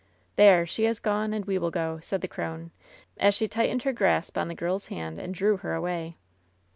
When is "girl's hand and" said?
4.55-5.31